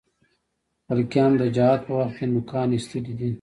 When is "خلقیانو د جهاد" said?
0.87-1.79